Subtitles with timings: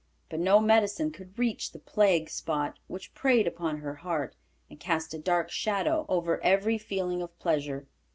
[0.31, 4.35] But no medicine could reach the plague spot which preyed upon her heart
[4.67, 7.85] and cast a dark shadow over every feeling of pleasure.